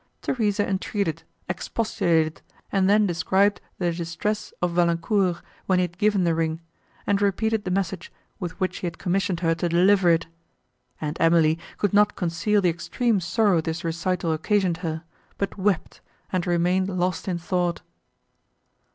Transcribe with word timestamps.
Theresa 0.23 0.67
entreated, 0.67 1.21
expostulated, 1.47 2.41
and 2.71 2.89
then 2.89 3.05
described 3.05 3.61
the 3.77 3.91
distress 3.91 4.51
of 4.59 4.71
Valancourt, 4.71 5.43
when 5.67 5.77
he 5.77 5.83
had 5.83 5.99
given 5.99 6.23
the 6.23 6.33
ring, 6.33 6.59
and 7.05 7.21
repeated 7.21 7.65
the 7.65 7.69
message, 7.69 8.11
with 8.39 8.59
which 8.59 8.79
he 8.79 8.87
had 8.87 8.97
commissioned 8.97 9.41
her 9.41 9.53
to 9.53 9.69
deliver 9.69 10.09
it; 10.09 10.25
and 10.99 11.15
Emily 11.21 11.59
could 11.77 11.93
not 11.93 12.15
conceal 12.15 12.61
the 12.61 12.67
extreme 12.69 13.19
sorrow 13.19 13.61
this 13.61 13.83
recital 13.83 14.33
occasioned 14.33 14.77
her, 14.77 15.03
but 15.37 15.55
wept, 15.59 16.01
and 16.33 16.47
remained 16.47 16.89
lost 16.89 17.27
in 17.27 17.37
thought. 17.37 17.83